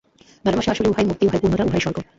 [0.45, 1.97] ভালবাসা আসিলে উহাই মুক্তি, উহাই পূর্ণতা, উহাই স্বর্গ।